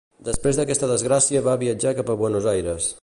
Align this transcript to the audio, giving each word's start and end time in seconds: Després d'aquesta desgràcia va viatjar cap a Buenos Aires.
Després 0.27 0.59
d'aquesta 0.59 0.89
desgràcia 0.93 1.43
va 1.49 1.55
viatjar 1.65 1.93
cap 2.01 2.11
a 2.15 2.17
Buenos 2.23 2.49
Aires. 2.57 2.91